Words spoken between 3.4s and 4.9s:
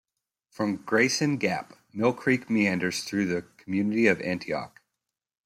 community of Antioch.